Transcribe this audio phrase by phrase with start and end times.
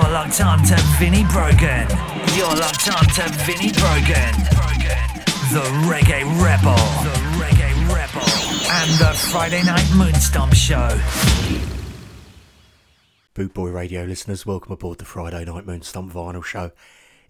[0.00, 1.88] You're locked on to Vinnie Brogan.
[2.36, 4.32] You're locked on to Vinnie Brogan.
[5.50, 6.76] The Reggae Rebel.
[7.02, 8.22] The Reggae Rebel.
[8.70, 11.00] And the Friday Night Moonstomp Show.
[13.34, 16.70] Bootboy Radio listeners, welcome aboard the Friday Night Moonstomp Vinyl Show.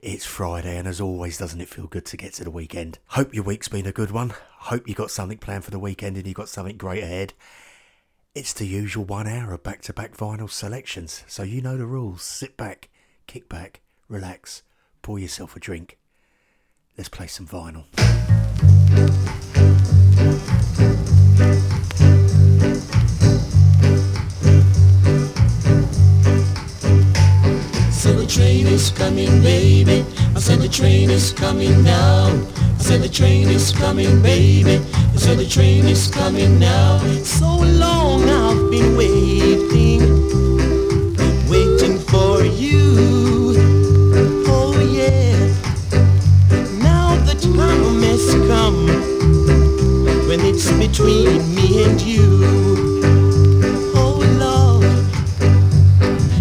[0.02, 2.98] It's Friday, and as always, doesn't it feel good to get to the weekend?
[3.06, 4.34] Hope your week's been a good one.
[4.58, 7.32] Hope you got something planned for the weekend and you got something great ahead.
[8.38, 11.86] It's the usual one hour of back to back vinyl selections, so you know the
[11.86, 12.22] rules.
[12.22, 12.88] Sit back,
[13.26, 14.62] kick back, relax,
[15.02, 15.98] pour yourself a drink.
[16.96, 17.86] Let's play some vinyl.
[27.98, 30.04] Said the train is coming, baby.
[30.36, 32.28] I said the train is coming now.
[32.28, 34.80] I said the train is coming, baby.
[34.94, 37.00] I said the train is coming now.
[37.24, 40.00] So long I've been waiting,
[41.50, 43.56] waiting for you.
[44.46, 45.34] Oh yeah.
[46.78, 48.86] Now the time has come
[50.28, 52.22] when it's between me and you.
[53.96, 54.84] Oh Lord.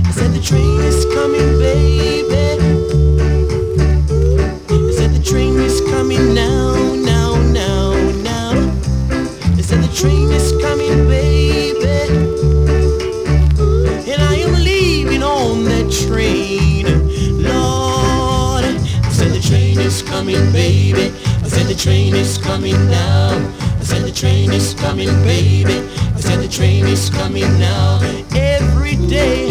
[0.05, 2.46] I said the train is coming, baby.
[4.98, 6.76] Said the train is coming now,
[7.12, 7.30] now,
[7.60, 7.94] now,
[8.30, 8.54] now.
[9.68, 12.02] Said the train is coming, baby.
[14.12, 16.86] And I am leaving on that train,
[17.42, 18.66] Lord.
[19.08, 21.06] I said the train is coming, baby.
[21.44, 23.30] I said the train is coming now.
[23.80, 25.77] I said the train is coming, baby.
[26.16, 28.00] I said the train is coming now.
[28.36, 29.46] Every day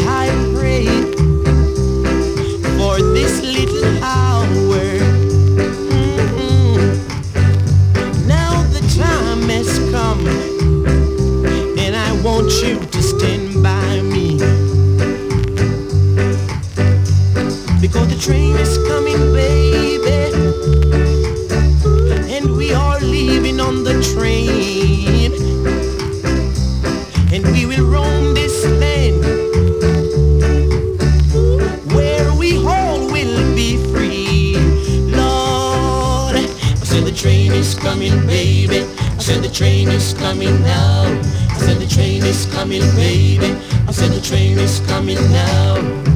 [12.62, 14.38] you to stand by me.
[17.80, 20.32] Because the train is coming, baby,
[22.34, 25.32] and we are leaving on the train,
[27.32, 29.22] and we will roam this land
[31.94, 34.56] where we all will be free.
[35.10, 38.80] Lord, I said the train is coming, baby.
[38.80, 41.35] I said the train is coming now.
[41.66, 43.46] I said the train is coming, baby.
[43.88, 46.15] I said the train is coming now.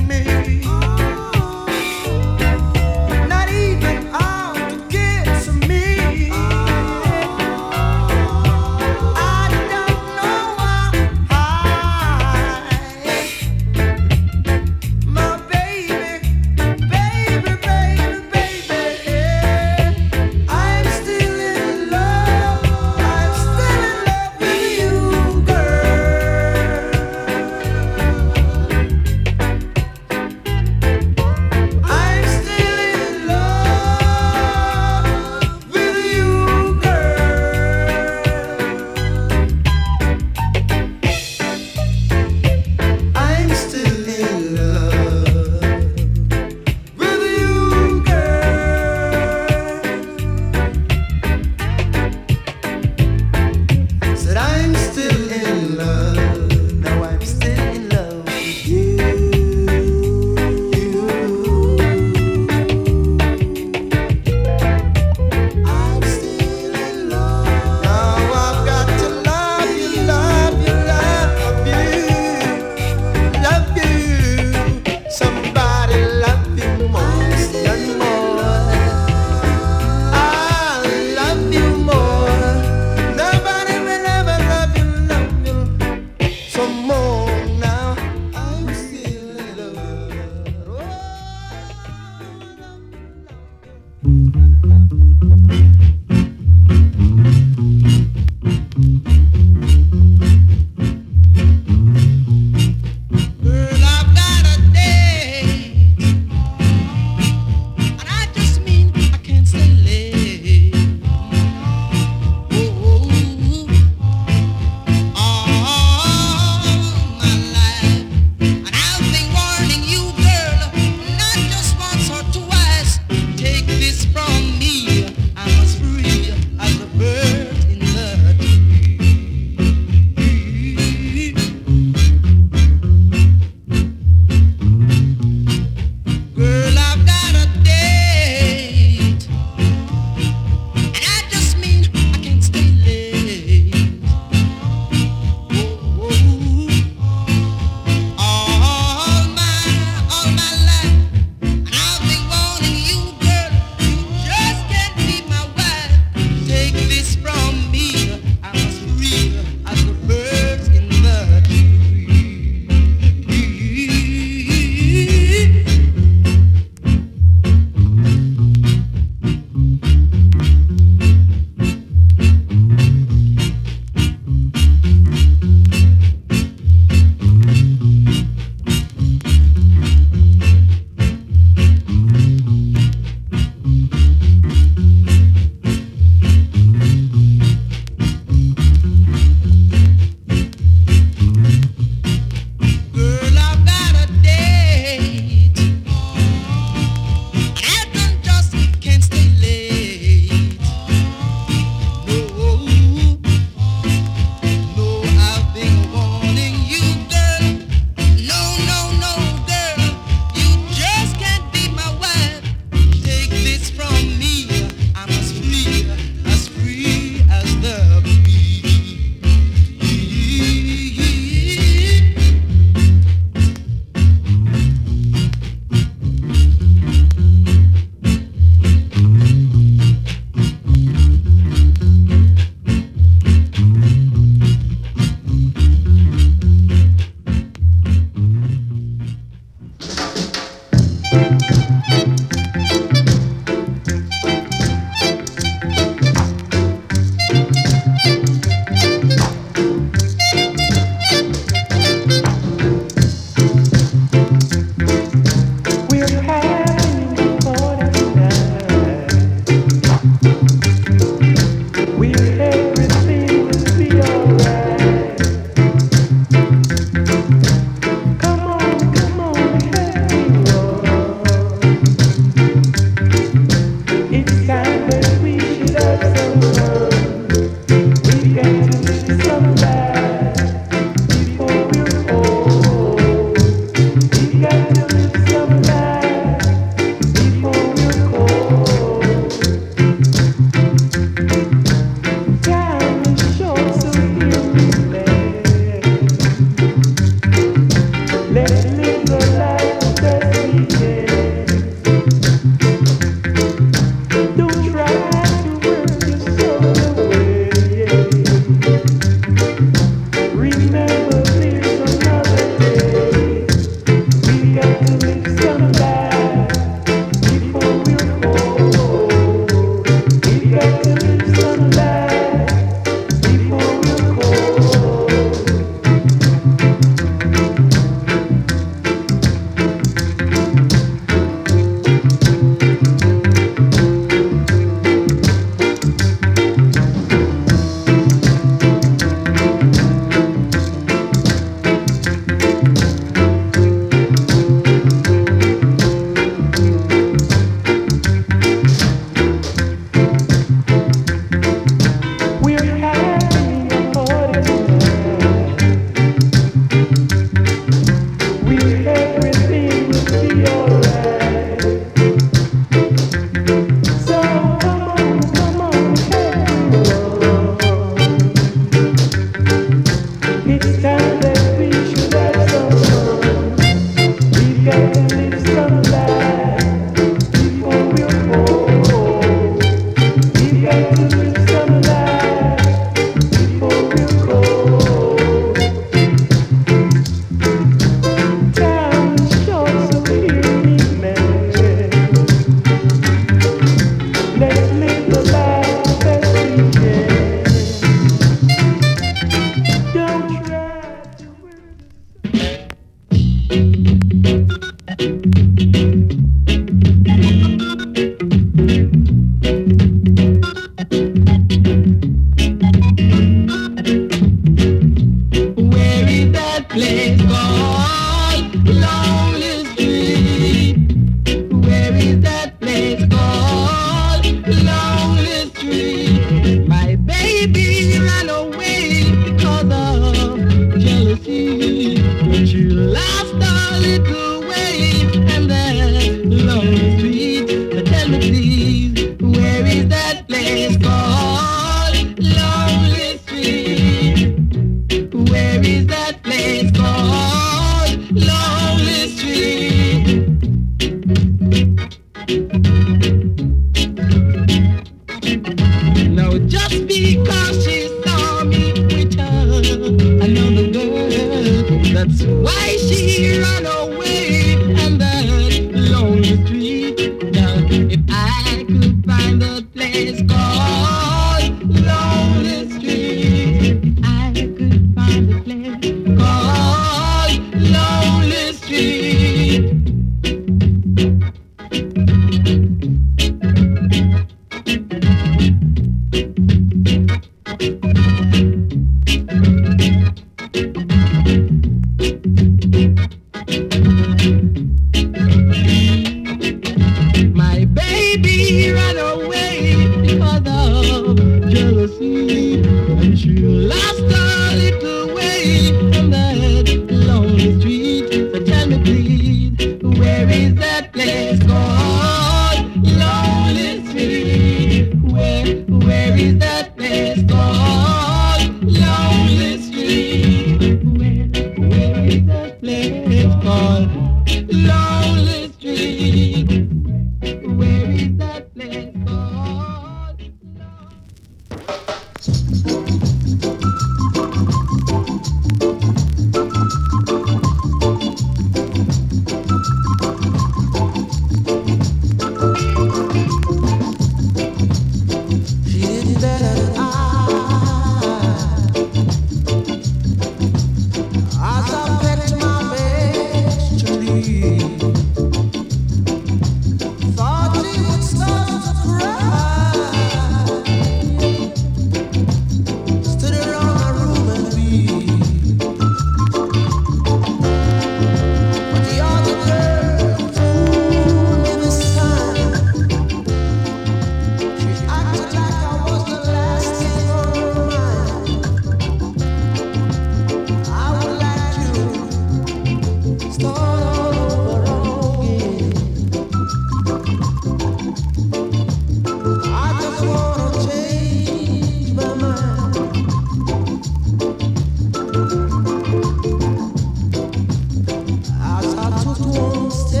[599.71, 600.00] lost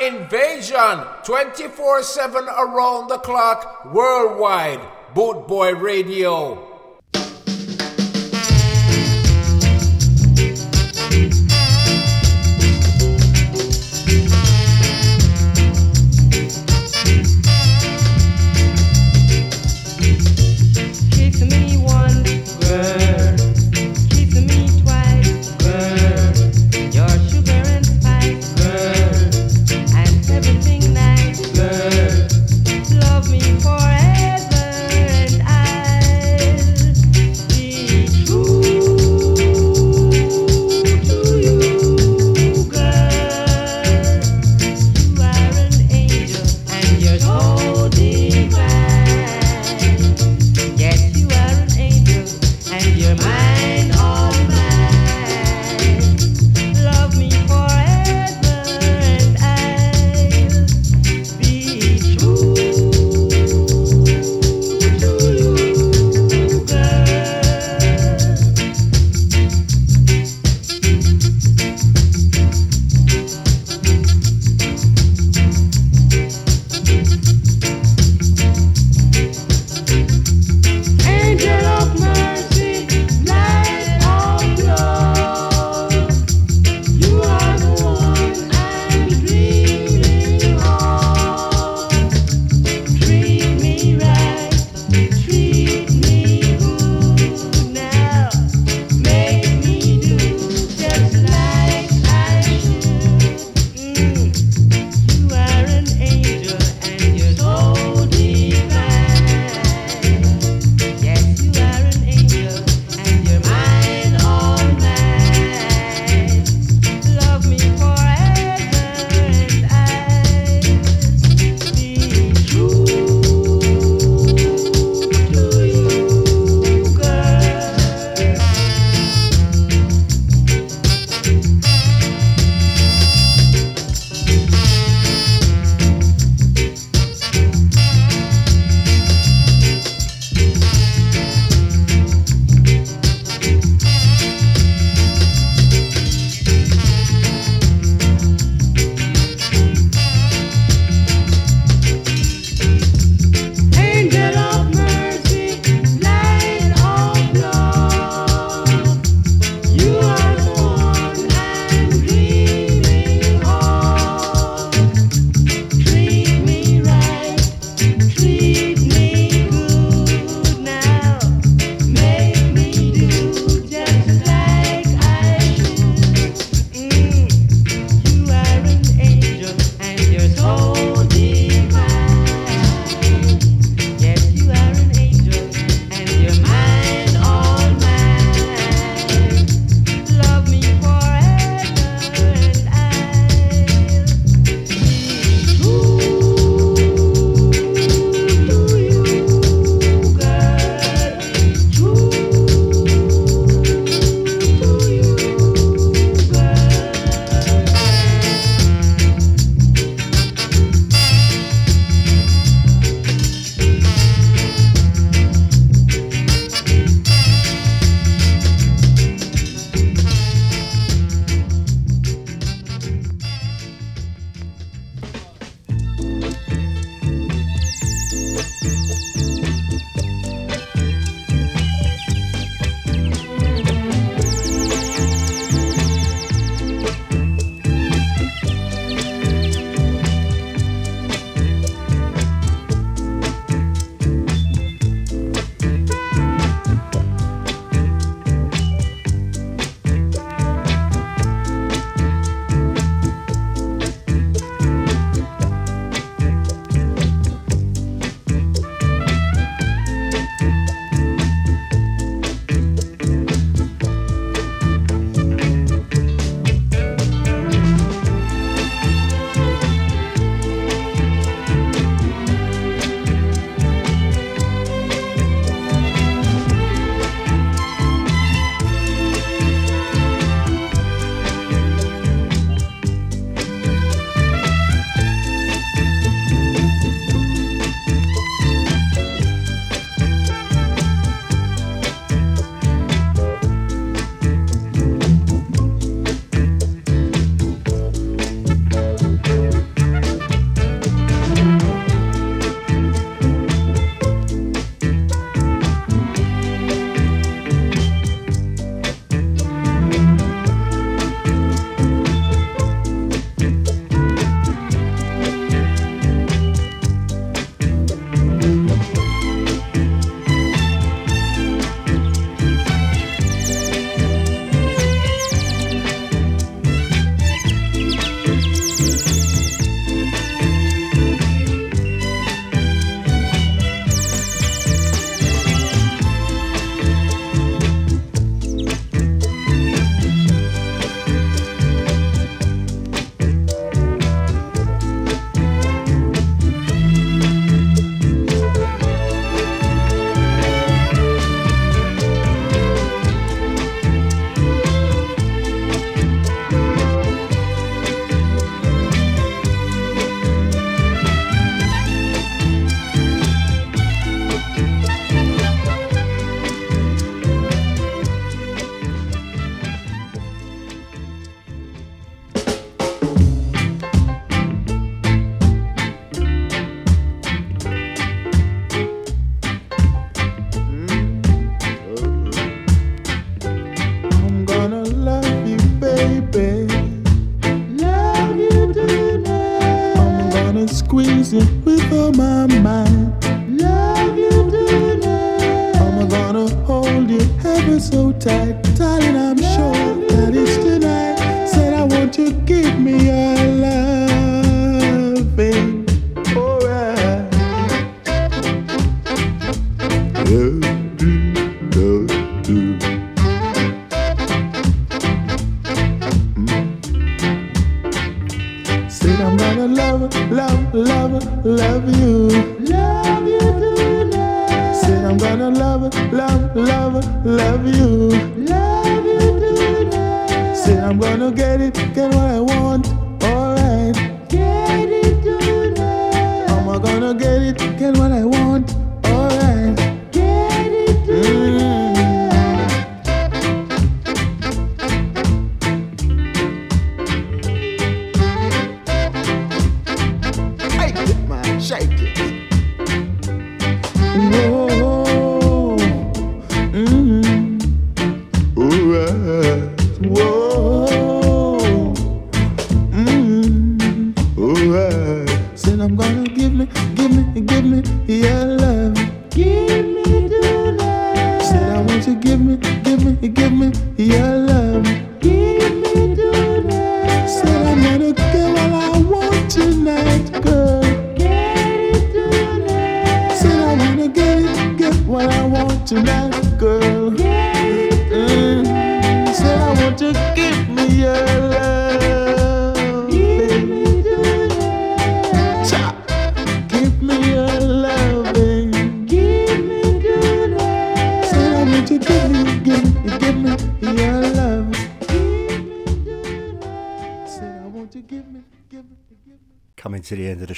[0.00, 4.80] Invasion 24 7 around the clock worldwide.
[5.14, 6.75] Boot Boy Radio.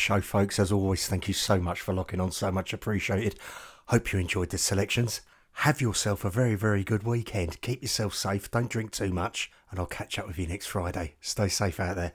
[0.09, 0.59] show, folks.
[0.59, 2.33] As always, thank you so much for locking on.
[2.33, 3.39] So much appreciated.
[3.89, 5.21] Hope you enjoyed the selections.
[5.53, 7.61] Have yourself a very, very good weekend.
[7.61, 8.51] Keep yourself safe.
[8.51, 9.51] Don't drink too much.
[9.71, 11.17] And I'll catch up with you next Friday.
[11.21, 12.15] Stay safe out there.